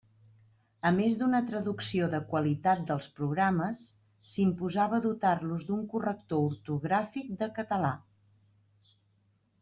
[0.89, 3.83] A més d'una traducció de qualitat dels programes,
[4.31, 7.93] s'imposava dotar-los d'un corrector ortogràfic de català.